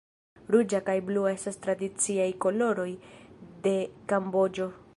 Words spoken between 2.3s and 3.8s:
koloroj de